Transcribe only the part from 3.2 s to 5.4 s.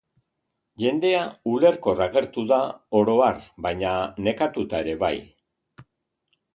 har, baina nekatuta ere bai.